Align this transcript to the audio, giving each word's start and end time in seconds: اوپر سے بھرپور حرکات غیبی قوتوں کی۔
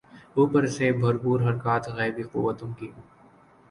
اوپر 0.37 0.63
سے 0.67 0.91
بھرپور 1.01 1.39
حرکات 1.41 1.83
غیبی 1.97 2.23
قوتوں 2.31 2.71
کی۔ 2.79 2.89